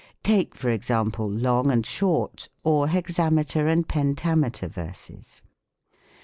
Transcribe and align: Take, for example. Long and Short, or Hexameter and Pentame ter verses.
Take, 0.23 0.55
for 0.55 0.71
example. 0.71 1.29
Long 1.29 1.69
and 1.69 1.85
Short, 1.85 2.49
or 2.63 2.87
Hexameter 2.87 3.67
and 3.67 3.87
Pentame 3.87 4.51
ter 4.51 4.67
verses. 4.67 5.43